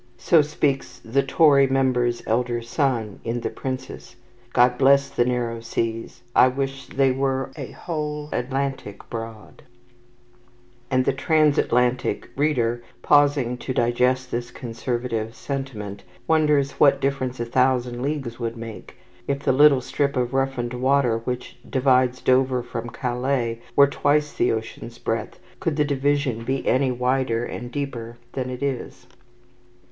[0.17, 4.15] So speaks "the Tory member's elder son," in "The Princess":"...
[4.51, 6.23] God bless the narrow seas!
[6.35, 9.61] I wish they were a whole Atlantic broad";
[10.89, 18.01] and the transatlantic reader, pausing to digest this conservative sentiment, wonders what difference a thousand
[18.01, 18.95] leagues would make.
[19.27, 24.51] If the little strip of roughened water which divides Dover from Calais were twice the
[24.51, 29.05] ocean's breadth, could the division be any wider and deeper than it is?